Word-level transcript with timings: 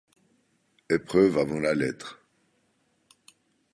Épreuve 0.89 1.37
avant 1.37 1.59
la 1.59 1.75
lettre. 1.75 2.23